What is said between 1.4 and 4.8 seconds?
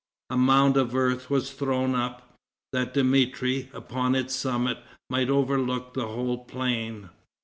thrown up, that Dmitri, upon its summit,